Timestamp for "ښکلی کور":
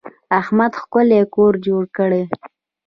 0.81-1.53